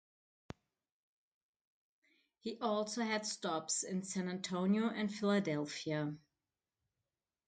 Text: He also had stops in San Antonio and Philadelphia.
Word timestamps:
He 2.39 2.57
also 2.59 3.03
had 3.03 3.23
stops 3.27 3.83
in 3.83 4.01
San 4.01 4.29
Antonio 4.29 4.89
and 4.89 5.13
Philadelphia. 5.13 6.15